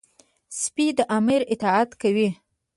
سپي 0.61 0.87
د 0.97 0.99
امر 1.17 1.41
اطاعت 1.53 1.89
کوي. 2.01 2.29